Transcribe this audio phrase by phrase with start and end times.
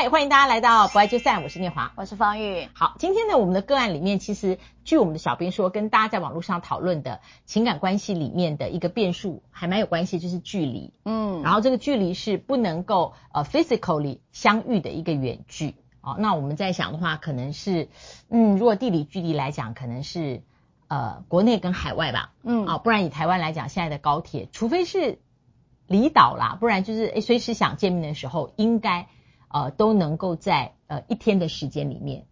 [0.00, 2.68] 嗨，欢迎大家来到不爱就散，我是念华，我是方玉。
[2.72, 10.92] 好，今天呢，我们的个案里面，其实据我们的小编说，跟大家在网络上讨论的情感关系里面的一个变数还蛮有关系，就是距离。
[11.04, 15.74] 嗯，然后这个距离是不能够呃 physically 相遇的一个远距。
[16.00, 17.88] 哦，那我们在想的话，可能是
[18.30, 20.44] 嗯，如果地理距离来讲，可能是
[20.86, 22.30] 呃国内跟海外吧。
[22.44, 25.18] 嗯，啊、哦，不然以台湾来讲，现在的高铁，除非是
[25.88, 29.08] 离岛啦，不然就是诶随时想见面的时候，应该。
[29.48, 32.26] 呃，都能够在呃一天的时间里面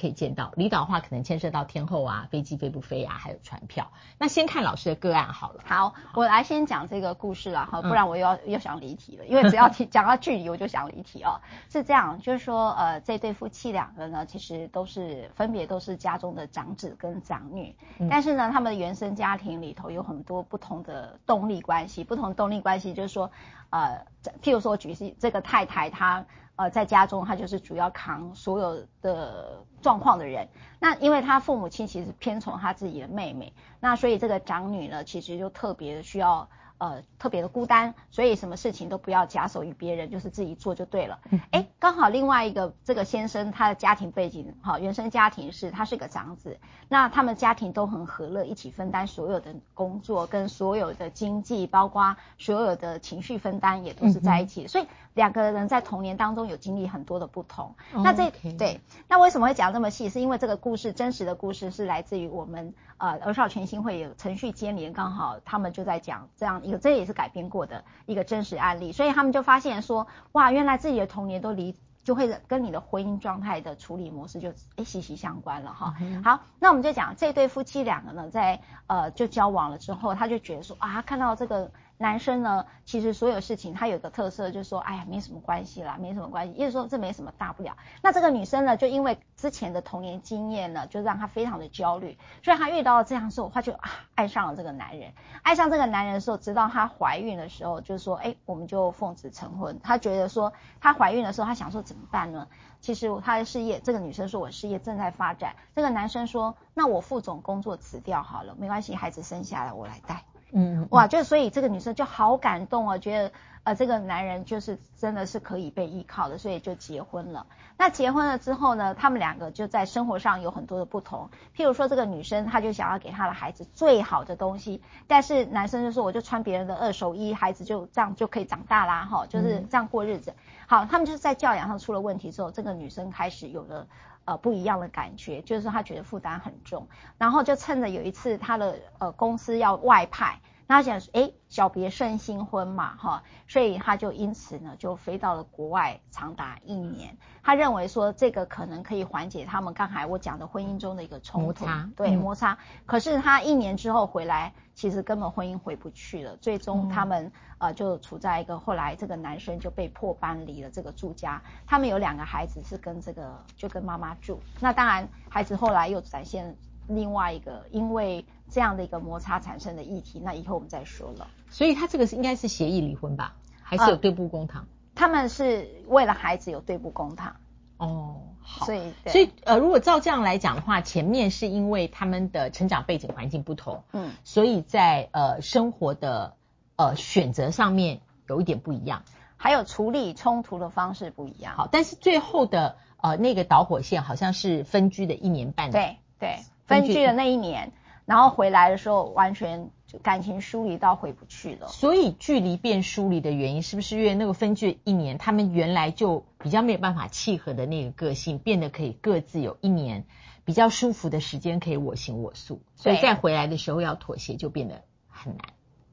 [0.00, 0.52] 可以见到。
[0.54, 3.90] 离岛的话，可能牵涉到天后啊，飞机飞不飞啊，还有船票。
[4.16, 5.64] 那先看老师的个案好了。
[5.66, 9.26] 好，我来先讲这个故事了哈，不然我又要、嗯、又想离题了。
[9.26, 11.40] 因为只要提讲到距离，我就想离题哦。
[11.68, 23.32] 是这样，就是说呃，这对夫妻两个呢，其实都是分别都是家中的长子跟长女，嗯、但是呢，他们的原生家庭里头有很多不同的动力关系，不同的动力关系就是说。
[23.70, 24.06] 呃，
[24.42, 26.24] 譬如说举例，这个太太她
[26.56, 30.48] 呃在家中，她就是主要扛所有的状况的人。
[30.78, 36.48] 那因为她父母亲其实偏宠她自己的妹妹，那所以这个长女呢，其实就特别的需要。
[36.78, 41.18] 呃，特别的孤单，所以什么事情都不要假手于别人，就是自己做就对了。
[41.50, 57.74] 哎，刚好另外一个这个先生，他的家庭背景，哈，原生家庭是他是个长子，那他们家庭都很和乐，一起分担所有的工作跟所有的经济，包括所有的情绪分担也都是在一起的，所以两个人在童年当中有经历很多的不同。
[57.92, 60.08] 那这对，那为什么会讲这么细？
[60.08, 66.62] 是因为这个故事真实的故事是来自于我们呃儿少全新会有程序接连，刚好他们就在讲这样。
[66.68, 71.74] 有这也是改编过的一个真实案例，所以他们就发现说，哇，原来自己的童年都离
[72.04, 75.94] 就会跟你的婚姻状态的处理模式就诶息息相关了哈。
[76.00, 81.70] 嗯、好，那我们就讲这对夫妻两个呢，在呃就交往了之后，他就觉得说啊，看到这个。
[82.00, 87.76] 男生呢，其实所有事情他有个特色，就是说，哎呀，没什么关系啦，没什么关系，意思说这没什么大不了。
[88.02, 95.12] 那这个女生呢，就因为之前的童年经验呢，就让她非常的焦虑，所以她遇到了这样的时候，她就啊爱上了这个男人。
[95.42, 99.80] 爱上这个男人的时候，直到她怀孕的时候，就是说，哎，我们就奉子成婚。
[99.82, 102.46] 她觉得说，她怀孕的时候，她想说怎么办呢？
[102.80, 105.56] 其实她的事业，这个女生说我事业正在发展。
[105.74, 110.22] 这个男生说，那我副总工作辞掉好了，没关系，孩子生下来我来带。
[110.52, 113.32] 嗯，哇，就所以这个女生就好感动啊，觉得
[113.64, 117.46] 呃这个男人就是真的是可以被依靠的，所以就结婚了。
[117.76, 121.30] 那结婚了之后呢，他们两个就在生活上有很多的不同。
[121.56, 130.34] 譬如说这个女生她就想要给她的孩子最好的东西，但是男生就说我就穿别人的二手衣，孩子就这样就可以长大啦，哈，就是这样过日子。
[130.66, 133.86] 好，他们就是在教养上出了问题之后，这个女生开始有了。
[134.28, 140.38] 呃，不一样的感觉，就是他觉得负担很重，然后就趁着有一次他的呃公司要外派，
[140.68, 147.16] 那他想说，诶，小别胜新婚嘛，哈，所以他就因此呢就飞到了国外长达一年。
[147.42, 152.52] 他认为说这个可能可以缓解他们刚才我讲的婚姻中的一个冲突，摩擦，对，摩擦。
[152.52, 161.42] 嗯、可是他一年之后回来，其实根本婚姻回不去了，最终他们、嗯、呃就处在一个后来这个男生就被迫搬离了这个住家。
[161.66, 166.54] 他们有两个孩子是跟这个就跟妈妈住，那当然孩子后来又展现
[166.88, 171.28] 另外一个因为这样的一个摩擦产生的议题，那以后我们再说了。
[171.50, 174.62] 所以他这个是应该是协议离婚吧，还是有对簿公堂？
[174.62, 177.36] 呃他们是为了孩子有对簿公堂。
[177.76, 186.34] 哦，好，所以所以呃，如果照这样来讲的话，前面是因为他们的成长背景环境不同，嗯，所以在呃生活的
[186.74, 189.04] 呃选择上面有一点不一样，
[189.36, 191.54] 还有处理冲突的方式不一样。
[191.54, 197.72] 好，但是最后的呃那个导火线好像是分居的一年半，对对，分居的那一年，
[198.06, 199.68] 然后回来的时候完全。
[199.88, 210.04] 就感情疏离到回不去了，所以距离变疏离的原因是不是因为那个分居一年，他们原来就比较没有办法契合的那个个性，变得可以各自有一年
[210.44, 215.46] 比较舒服的时间可以我行我素，所以再回来的时候要妥协就变得很难，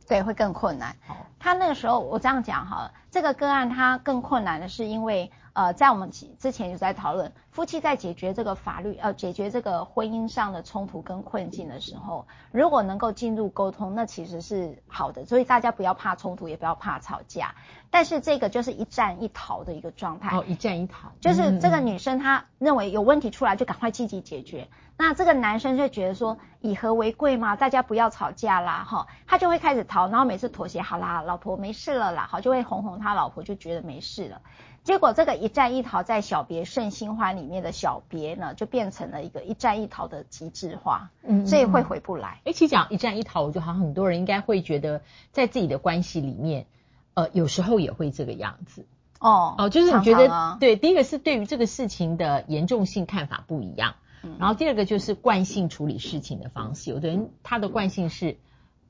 [0.09, 0.97] 对，会更困难。
[1.07, 5.31] 好，他那个时候我这样讲好了，这个个案他更困难的是因为。
[5.55, 15.25] 呃，在我们之前有在讨论，夫妻在解决这个法律呃，解决这个婚姻上的冲突跟困境的时候，如果能够进入沟通，那其实是好的。
[15.25, 17.55] 所以大家不要怕冲突，也不要怕吵架。
[17.89, 20.35] 但是这个就是一战一逃的一个状态。
[20.37, 24.67] 哦，一战一逃，就是这个女生她认为有问题出来就赶快积极解决，
[24.97, 34.41] 那这个男生就觉得说以和为贵嘛，大家不要吵架啦，哈，他就会开始逃，然后每次妥协，好啦，老婆没事了啦，好，就会哄哄他老婆，就觉得没事了。
[34.85, 42.39] 结果这个一战一逃，在小别胜新欢里面的小别呢，就变成了一个一战一逃的极致化，嗯，所以会回不来。
[42.45, 45.01] 哎，其实讲一战一逃，我觉得好像很多人应该会觉得，
[45.31, 46.67] 在自己的关系里面，
[47.15, 48.85] 呃，有时候也会这个样子。
[49.19, 58.37] 哦哦，就是你觉得对，第一个是对于这个事情的严重性看法不一样，嗯然后第二个就是惯性处理事情的方式，有的人他的惯性是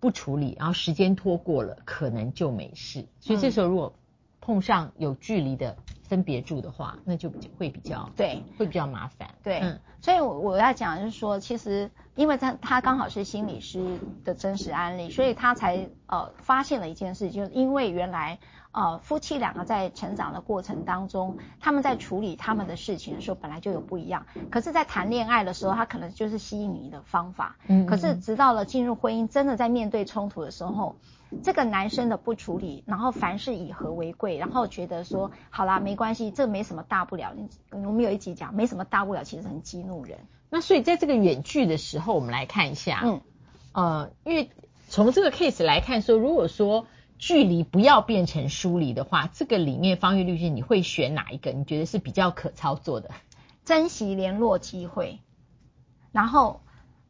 [0.01, 3.93] 不处理，然后时间拖过了，可能就没事，所以这时候如果
[4.45, 9.79] 碰上有距离的分别住的话，那就会比较对，会比较麻烦，对，嗯。
[10.01, 18.37] 所以我我要讲的就是说，其实因为他他刚好是心理师的真实案例，所以他才呃发现了一件事，就是因为原来
[18.75, 30.95] 呃夫妻两个在成长的过程当中，他们在处理他们的事情的时候本来就有不一样，可是，在谈恋爱的时候，他可能就是吸引你的方法，嗯可是直到了进入婚姻，真的在面对冲突的时候。
[31.43, 37.33] 这个男生的不处理，然后凡事以和为贵，然后觉得说好啦，没关系，这没什么大不了。
[37.71, 40.19] 我们有一集讲没什么大不了，其实很激怒人。
[40.49, 43.21] 那所以在这个远距的时候，我们来看一下，嗯，
[43.73, 44.49] 呃，因为
[44.87, 46.85] 从这个 case 来看说，如果说
[47.17, 51.51] 距离不要变成疏离的话，这个里面方玉律师你会选哪一个？
[51.51, 53.11] 你觉得是比较可操作的？
[53.63, 55.19] 珍惜联络机会，
[56.11, 56.61] 然后。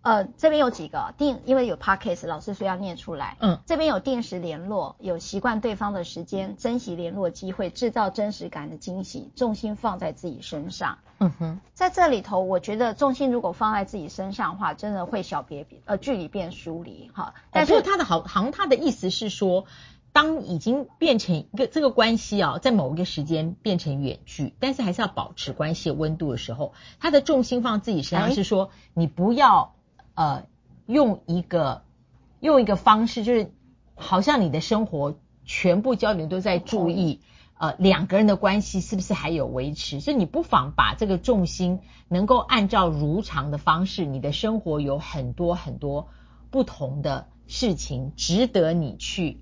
[0.05, 3.37] 呃，这边有几个定，因为有 podcast 老师说要念出来。
[3.39, 10.99] 嗯，这边有定时联络，有习惯对方的时间，珍惜联络机会，制造真实感的惊喜，重心放在自己身上。
[11.17, 17.33] 嗯哼，在这里头，我觉得重心如果放在自己身上的话，真的会小别呃距离变疏离哈。
[17.49, 19.65] 但是、哦、他的好，好像他的意思是说，
[20.15, 26.71] 当已经变成一个这个关系啊，在某一个时间变成远距，但是还是要保持关系的温度的时候，
[27.01, 29.75] 他的重心放自己身上是说，哎、你不要。
[30.17, 30.45] 呃，
[30.85, 31.83] 用一个
[32.39, 33.51] 用一个方式，就是
[33.95, 37.19] 好像你的生活全部焦点都在注意，
[37.57, 39.99] 呃，两个人的关系是不是还有维持？
[39.99, 46.07] 所以你不妨把这个重心能够按照如常的方式，你的生活有很多很多
[46.49, 49.41] 不同的事情值得你去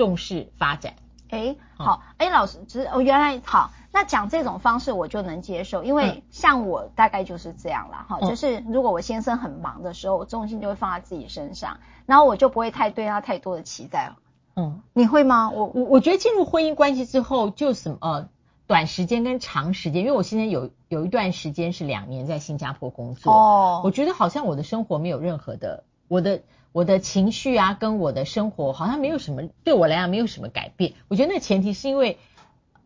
[0.00, 0.94] 重视发展。
[1.28, 3.70] 哎，好，哎，老师，只哦，原来好。
[3.92, 14.14] 那讲这种方式我就能接受，因为像我大概就是这样了哈，嗯、就是如果我先生很忙的时候，我重心就会放在自己身上，然后我就不会太对他太多的期待。
[14.56, 15.50] 嗯，你会吗？
[15.50, 18.28] 我我我觉得进入婚姻关系之后，就什么呃
[18.66, 26.42] 短时间跟长时间，因为我现在有有一段时间是两年在新加坡工作，哦，我觉得好像我的生活没有任何的，我的
[26.72, 30.94] 我的情绪啊跟我的生活好像没有什么，对我来讲没有什么改变。
[31.08, 32.18] 我觉得那前提是因为。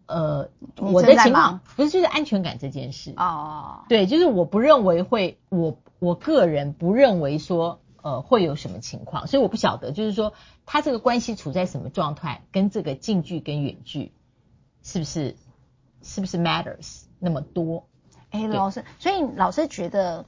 [0.07, 10.35] 呃，我的情况不是就是安全感这件事哦，对，就是我不认为会，我我个人不认为说呃会有什么情况，所以我不晓得，就是说
[10.67, 14.13] 他这个关系处在什么状态，跟这个近距跟远距
[14.83, 15.37] 是不是
[16.03, 17.87] 是不是 matters 那么多？
[18.29, 20.27] 哎，老师，所以老师觉得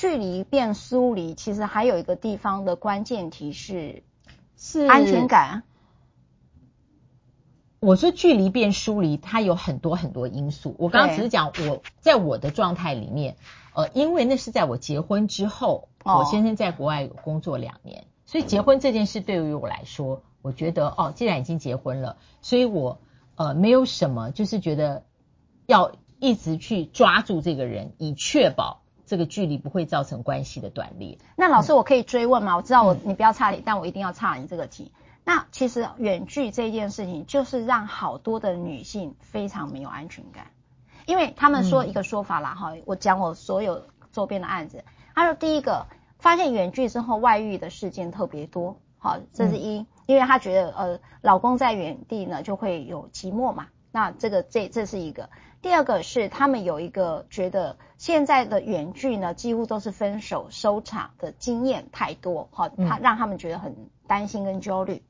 [0.00, 4.02] 距离变疏离，其实还有一个地方的关键提示
[4.56, 5.62] 是安全感。
[7.80, 10.74] 我说距离变疏离，它有很多很多因素。
[10.78, 13.36] 我刚刚只是讲我在我的状态里面，
[13.74, 23.00] 呃，因为那是在我结婚之后，我先生在国外有工作两年，所以结婚这件事对于我来说，我觉得哦，既然已经结婚了，所以我
[23.34, 25.04] 呃没有什么，就是觉得
[25.66, 28.79] 要一直去抓住这个人，以确保
[29.10, 31.18] 这个距离不会造成关系的断裂。
[31.34, 32.54] 那老师，我可以追问吗？
[32.54, 34.92] 我知道我你不要岔题，但我一定要岔你这个题。
[35.24, 40.46] 那其实远距这件事情，就是让好多的女性非常没有安全感，
[41.06, 45.86] 因为他们说一个说法啦哈，嗯、我讲我所有周边的案子，他说第一个
[46.20, 55.30] 发现远距之后外遇的事件特别多，好，这是一，嗯、因为他觉得呃老公在远地呢就会有寂寞嘛，那这个这这是一个，
[55.62, 65.02] 第二个是他们有一个觉得现在的远距呢几乎都是分手收场的经验太多，好，他让他们觉得很担心跟焦虑。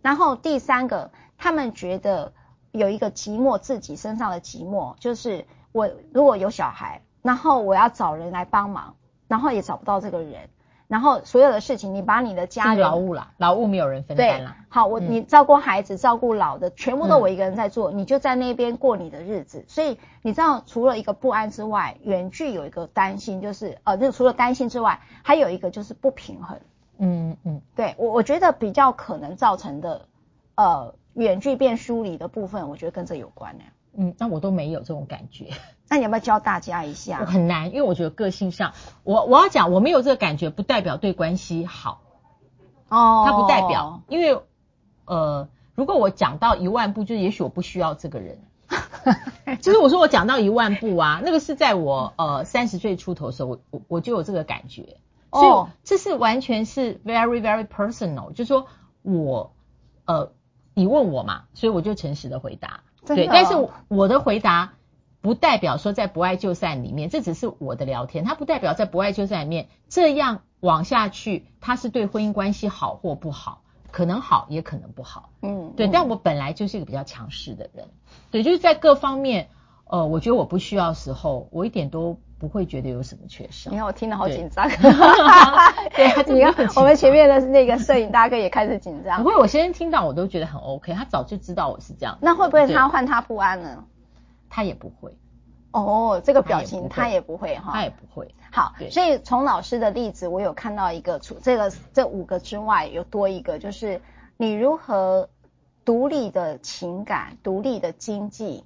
[0.00, 2.32] 然后第三个，他们觉得
[2.72, 8.96] 有一个寂寞，自己身上的寂寞，就是我如果有小孩，然后我要找人来帮忙，
[9.28, 10.48] 然后也找不到这个人，
[10.90, 14.56] 然后所有的事情，你把你的家人劳务啦，劳务没有人分担啦。
[14.68, 19.64] 好，我、嗯、你照顾孩子、照顾老的，全部都我一个人在做，嗯、你就在那边过你的日子。
[19.68, 26.58] 所以你知道，除了一个不安之外，远距有一个担心，就是呃，就除了担心之外，还有一个就是不平衡。
[26.98, 30.08] 嗯嗯，对我我觉得比较可能造成的，
[30.56, 33.62] 呃，远距变疏离的部分，我觉得跟这有关呢。
[33.96, 35.50] 嗯，那我都没有这种感觉。
[35.88, 37.18] 那你要不要教大家一下？
[37.20, 42.02] 我很难，因为我觉得个性上，我我要讲我没有这个感觉，不代表对关系好。
[42.88, 44.40] 哦，它不代表，因为
[45.04, 48.38] 呃，如果我讲到一万步，就是也许我不需要这个人。
[49.60, 54.98] 就是我说我讲到一万步啊，那个是在我呃三十岁出头的时候，我我我就有这个感觉。
[55.30, 58.66] 哦所以这是完全是 very very personal，就是说
[59.02, 59.52] 我
[60.04, 60.32] 呃，
[60.74, 62.82] 你问我嘛，所以我就诚实的回答。
[63.06, 63.54] 对，但是
[63.88, 64.72] 我的回答
[65.20, 75.30] 不代表说在不爱就散里面，这只是我的聊天，它不代表在不爱就散里面这样往下去，它是对婚姻关系好或不好，可能好也可能不好。
[75.42, 77.88] 嗯，对，但我本来就是一个比较强势的人，
[78.30, 79.48] 对，就是在各方面，
[79.84, 82.18] 呃，我觉得我不需要的时候，我一点都。
[82.40, 83.68] 不会觉得有什么缺失。
[83.68, 84.66] 你看我听得好紧张。
[84.66, 89.22] 对， 你看我们前面的那个摄影大哥也开始紧张。
[89.22, 92.16] 不会，我先生听到我都觉得很 OK，他早就知道我是这样。
[92.22, 93.84] 那会不会他换他不安呢？
[94.48, 95.14] 他也不会。
[95.72, 97.72] 哦，这个表情他也不会哈。
[97.74, 98.34] 他也不会。
[98.50, 104.00] 好，所以从老师的例子，我有看到一个，除这个这五个之外，有多一个，就是
[104.38, 105.28] 你如何
[105.84, 108.64] 独立的情感、独立的经济。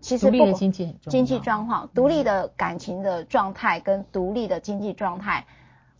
[0.00, 0.96] 其实，独立的经济。
[1.08, 5.46] 经济状况，独立的感情的状态跟独立的经济状态，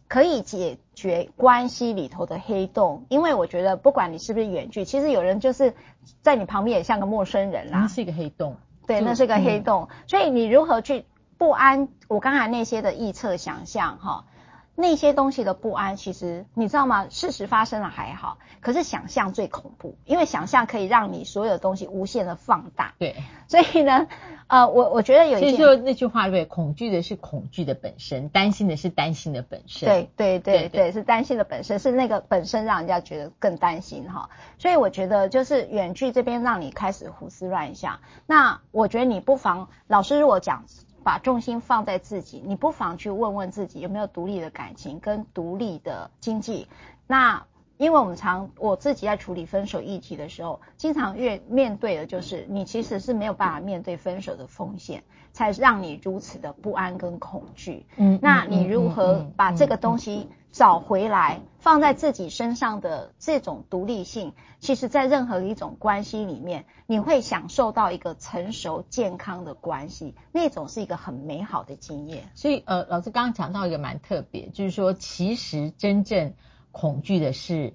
[0.08, 3.06] 可以解决关系里头的黑洞。
[3.08, 5.74] 因为我觉得，不管你是不是远距，其实有人就是
[6.22, 7.80] 在你旁边也像个陌生人啦。
[7.80, 8.56] 那是一个黑洞。
[8.86, 9.88] 对，那是个黑洞。
[9.90, 9.96] 嗯。
[10.06, 11.04] 所以你如何去
[11.38, 11.88] 不安？
[12.08, 14.24] 我刚才那些的臆测、想象，哈。
[14.76, 17.06] 那些东西的不安，其实你知道吗？
[17.08, 22.94] 事实发生了还好，可是想象最恐怖，因为想象可以让你所有的东西无限的放大。
[22.98, 23.14] 对，
[23.46, 24.08] 所以呢，
[24.48, 29.88] 呃，我我觉得有一些，其实就那句话对，恐惧的是恐惧的本身，担心的是担心的本身。
[29.88, 34.28] 对对对对，对，是担心的本身，是那个本身让人家觉得更担心哈。
[34.58, 40.64] 所以我觉得就是远距这边让你开始胡思乱想，那我觉得你不妨，老师如果讲。
[41.04, 46.66] 把重心放在自己，你不妨去问问自己有没有独立的感情跟独立的经济。
[47.06, 47.44] 那
[47.76, 57.84] 因为我们常我自己在处理分手议题的时候，经常越面对的就是你其实是没有办法面对分手的风险，才让你如此的不安跟恐惧。
[57.96, 72.30] 嗯，那你如何把这个东西找回来，放在自己身上的这种独立性，其实在任何一种关系里面，你会享受到一个成熟健康的关系，那种是一个很美好的经验。
[72.36, 76.34] 所以，呃，老师刚刚讲到一个蛮特别，就是说，其实真正
[76.70, 77.74] 恐惧的是，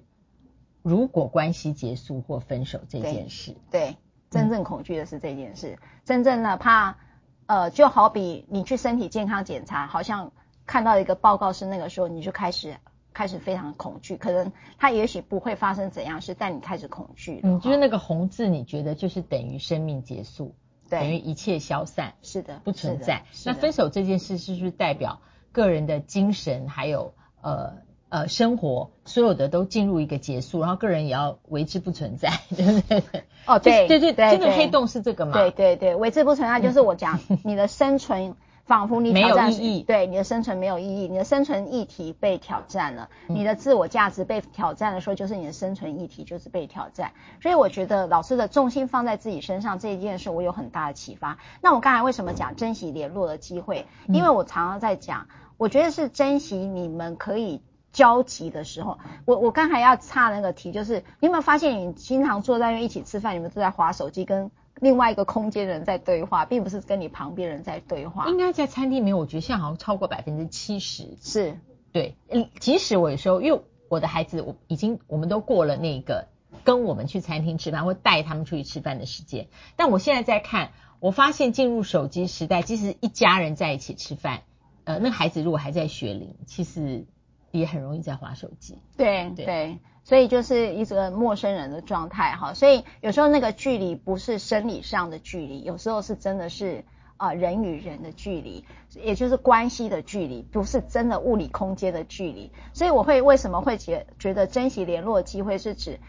[0.80, 3.54] 如果关系结束或分手这件事。
[3.70, 3.96] 对，对，
[4.30, 5.78] 真正恐惧的是这件事。
[5.82, 6.96] 嗯、真正的怕，
[7.44, 10.32] 呃，就好比你去身体健康检查，好像。
[10.70, 12.76] 看到一个报告是那个时候，你就开始
[13.12, 17.40] 开始非常恐惧，可能它也许不会发生怎样事，但你开始恐惧。
[17.42, 20.54] 嗯，就是那个红字，你觉得就是等于生命结束，
[20.88, 23.24] 等于一切消散，是的，不存在。
[23.44, 25.18] 那分手这件事是不是代表
[25.50, 33.24] 个人的精神还有呃呃生活所有的都进入一个结束，然后个人也要为之不存在， 对不对？
[33.44, 35.32] 哦，对对对对，这个黑洞是这个吗？
[35.32, 38.36] 对对对，为之不存在就是我讲 你的生存。
[38.70, 47.10] 仿佛你挑战没有意义，对你的生存没有意义，你的生存议题被挑战了，嗯、你的自我价值被挑战的时候，就是你的生存议题就是被挑战。
[47.42, 51.38] 所以我觉得老师的重心放在自己身上这一件事，我有很大的启发。
[51.60, 53.88] 那我刚才为什么讲珍惜联络的机会？
[54.06, 58.98] 因为我常常在讲，我觉得是珍惜你们可以交集的时候。
[59.24, 64.48] 我我刚才要岔那个题，就是你有没有发现，你经常坐在那边一起吃饭，你们都在划手机跟。
[64.80, 68.26] 另外一个空间人在对话，并不是跟你旁边人在对话。
[68.28, 71.16] 应该在餐厅里面，我觉得现在好像超过百分之七十。
[71.20, 71.58] 是，
[71.92, 76.28] 对，嗯，即使我有时候，因为我的孩子，我已经我们都过了那个
[76.64, 84.42] 跟我们去餐厅吃饭或带他们出去吃饭的时间，但我现在在看，我发现进入手机时代，即使一家人在一起吃饭，
[84.84, 87.04] 呃，那孩子如果还在学龄，其实
[87.50, 88.78] 也很容易在划手机。
[88.96, 89.44] 对对。
[89.44, 96.84] 对所以就是一个陌生人的状态哈，所以有时候那个距离不是生理上的距离，有时候是真的是
[97.18, 98.64] 啊、呃、人与人的距离，
[98.94, 102.50] 也就是关系的距离，不是真的物理空间的距离。
[102.72, 106.00] 所以我会为什么会觉觉得珍惜联络的机会是指，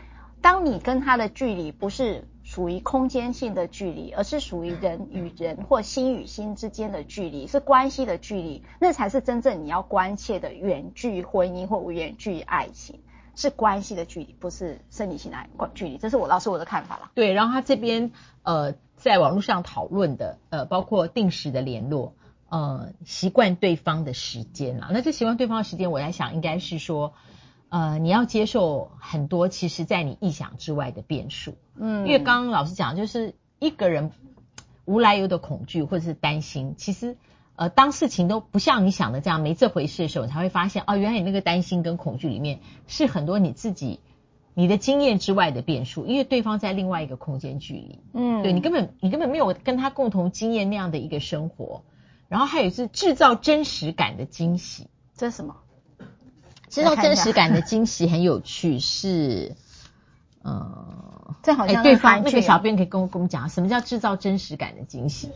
[0.42, 13.00] 当你跟他的距离不是属于空间性的距离，而是属于人与人或心与心之间的距离，是关系的距离，那才是真正你要关切的远距婚姻或远距爱情。
[13.38, 15.38] 是关系的距离，不是生理性的
[15.74, 17.12] 距离，这是我老师我的看法了。
[17.16, 18.12] 对，然后他这边
[18.44, 22.16] 呃，在网络上讨论的呃，包括定时的联络，
[22.50, 24.90] 呃，习惯对方的时间啊。
[24.92, 27.14] 那这习惯对方的时间，我在想应该是说，
[27.72, 31.56] 呃，你要接受很多其实在你意想之外的变数。
[31.76, 34.12] 嗯，因为刚刚老师讲，就是一个人
[34.86, 37.18] 无来由的恐惧或者是担心，其实。
[37.58, 44.00] 呃，当事情都不像你想的这样没这回事的时候，你才会发现哦，原来你那个担心跟恐惧里面是很多你自己
[44.56, 51.84] 你的经验之外的变数，因为对方在另外一个空间距离，嗯，对你根本你根本没有跟他共同经验那样的一个生活，
[52.30, 55.58] 然后还有是制造真实感的惊喜，这是什么？
[56.72, 59.56] 制造真实感的惊喜很有趣，是，
[60.42, 65.30] 呃，这好像、欸、对方那个小编可以跟我跟我们讲，什么叫制造真实感的惊喜？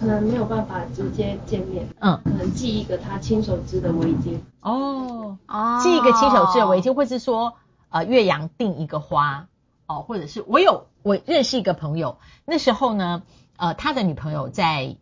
[0.00, 4.40] 可能没有办法直接见面，嗯，可能寄一个他亲手织的围巾。
[4.60, 7.54] 哦哦，寄一个亲手织的围巾，或是说
[7.90, 9.46] 呃岳阳订一个花，
[9.86, 13.22] 哦，或者是我有我认识一个朋友，那时候呢，
[13.56, 14.96] 呃，他的女朋友在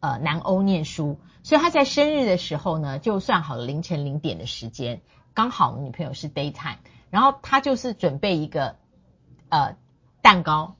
[0.00, 5.02] 呃南欧念书，所以他在生日的时候呢，就算好了凌晨零点的时间，
[5.34, 6.78] 刚好女朋友是 daytime，
[7.10, 8.76] 然后他就是准备一个。
[9.54, 9.76] 呃，
[10.22, 10.76] 蛋糕，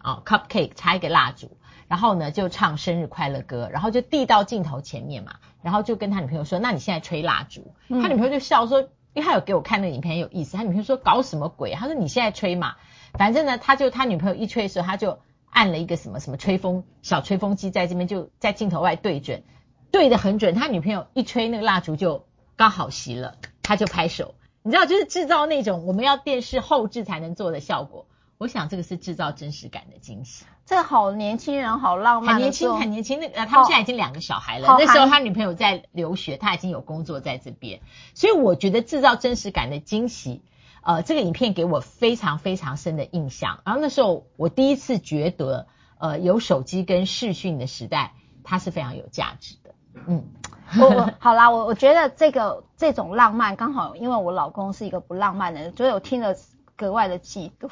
[0.00, 7.74] 啊、哦，cupcake，插一个蜡烛，然后呢就唱生日快乐歌，然后就递到镜头前面嘛，然后就跟他女朋友说：“那你现在吹蜡烛。
[7.86, 8.80] 嗯”他女朋友就笑说
[9.14, 12.74] ：“因为他有给我看那个影片很有意思。”他女朋友说：“搞什么鬼？”他说：“你现在吹嘛，
[13.12, 19.44] 反正呢，他就他女朋友一吹的时候，他就按了一个什么什么吹风小吹风机在这边就在镜头外对准，
[19.90, 20.54] 对的很准。
[20.54, 22.26] 他女朋友一吹那个蜡烛就
[22.56, 28.06] 刚好熄了，他就拍手。”你知道，就是制造那种我们要电视后置才能做的效果。
[28.36, 30.44] 我想这个是制造真实感的惊喜。
[30.66, 32.34] 这个好年轻人，好浪漫。
[32.34, 33.18] 很年轻，很年轻。
[33.18, 34.76] 那呃，他们现在已经两个小孩了。
[34.78, 37.80] 那时候他女朋友在留学，他已经有工作在这边。
[38.14, 40.42] 所以我觉得制造真实感的惊喜，
[40.82, 43.60] 呃，这个影片给我非常非常深的印象。
[43.64, 45.66] 然后那时候我第一次觉得，
[45.98, 48.12] 呃，有手机跟视讯的时代，
[48.44, 49.74] 它是非常有价值的。
[50.06, 50.24] 嗯。
[50.78, 56.36] 我我好啦，我我觉得这个这种浪漫刚好，因为我老公是一个不浪漫的人，所以我听了
[56.76, 57.70] 格外的嫉妒。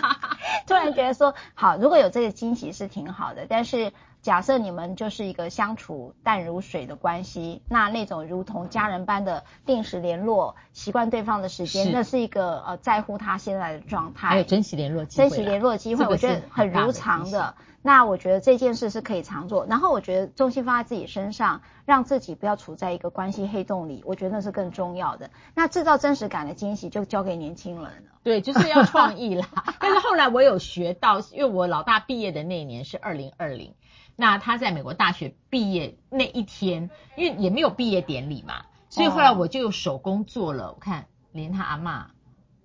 [0.68, 17.54] 突然觉得说，好，如果有这个惊喜是挺好的，但是假设你们就是一个相处淡如水的关系，那那种如同家人般的定时联络，习惯对方的时间，是那是一个呃在乎他现在的状态，还有珍惜联络机会，珍惜联络机会，我觉得很如常的。
[17.86, 25.30] 那我觉得这件事是可以常做，然后我觉得重心放在自己身上，让自己不要处在一个关系黑洞里，我觉得那是更重要的。
[25.54, 28.18] 那制造真实感的惊喜就交给年轻人了。
[28.24, 29.46] 对，就是要创意啦。
[29.78, 33.76] 但是后来我有学到，因为我老大毕业的那一年是二零二零，
[34.16, 40.72] 那他在美国大学毕业那一天，因为也没有毕业典礼嘛，所以后来我就有手工做了。
[40.72, 42.06] 我看连他阿嬷、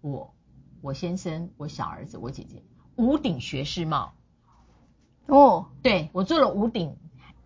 [0.02, 0.34] 我、
[0.82, 2.64] 我先生、我小儿子、我姐姐
[2.96, 4.14] 五顶学士帽。
[5.28, 6.98] 哦，对，我做了五顶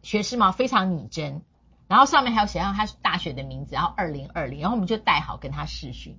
[0.02, 1.42] 学士帽，非常拟真，
[1.88, 6.18] 然后上面还有写上他大学的名字，然后二零二零，然后我们就戴好跟他视讯。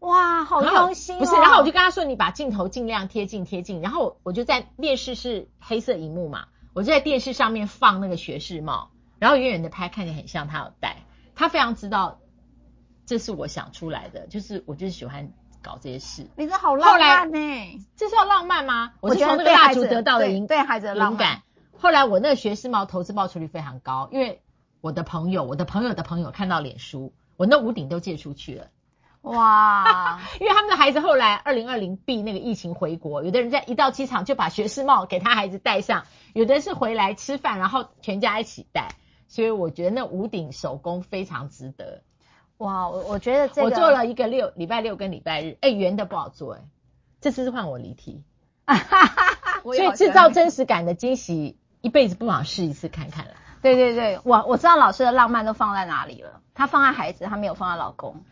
[0.00, 1.18] 哇，好用心哦！
[1.18, 12.18] 不是，然后我就跟他说，你把镜头尽量贴近贴近，然后我就在电视是黑色荧幕嘛，我就在电视上面放那个学士帽，然后远远的拍，看起来很像他有戴，他非常知道
[13.06, 15.32] 这是我想出来的，就是我就是喜欢。
[15.64, 17.80] 搞这些事，你这好浪漫呢、欸？
[18.04, 18.92] 这是要浪漫吗？
[19.00, 21.40] 我是从那个蜡烛得到的灵对孩子的灵感。
[21.78, 24.42] 后来我那个学士帽投资报酬率非常高，因为
[24.82, 28.66] 我的朋友、我的朋友的朋友看到脸书，我那五顶都借出去了。
[29.22, 30.20] 哇！
[30.38, 38.88] 因为他们的孩子后来二零二零 B 那个疫情回国，有的人在一到机场就把学士帽给他孩子戴上，有的是回来吃饭，然后全家一起戴。
[39.28, 42.02] 所以我觉得那五顶手工非常值得。
[42.58, 46.60] 哇，我我觉得这个我做了一个六礼拜六跟礼拜日，哎，圆的不好做哎，
[47.24, 48.22] 这次是换我离题，
[49.64, 53.30] 所以制造真实感的惊喜，一辈子不妨试一次看看了。
[53.62, 58.24] 对对对，我我知道老师的浪漫都放在哪里了，他放在孩子，他没有放在老公。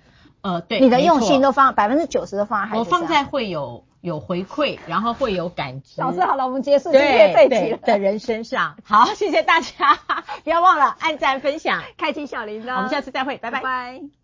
[0.42, 2.80] 呃，对，你的用心都放百分之九十都放在孩子。
[2.80, 6.02] 我放在会有有回馈，然后会有感知。
[6.02, 8.76] 老师好了，我们结束今天这一集的人身上。
[8.84, 9.98] 好，谢谢大家，
[10.44, 12.76] 不要忘了按赞、分享、开启小铃铛。
[12.76, 13.62] 我们下次再会，拜拜。
[13.62, 14.21] 拜拜。